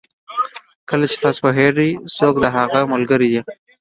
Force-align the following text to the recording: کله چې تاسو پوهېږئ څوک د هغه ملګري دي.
کله 0.89 1.05
چې 1.11 1.17
تاسو 1.23 1.39
پوهېږئ 1.45 1.89
څوک 2.17 2.35
د 2.39 2.45
هغه 2.57 2.79
ملګري 2.93 3.27
دي. 3.33 3.41